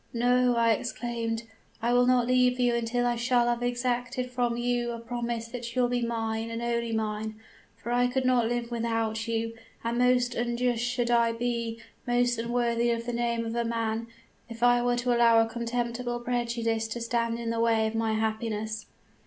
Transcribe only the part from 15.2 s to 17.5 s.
a contemptible prejudice to stand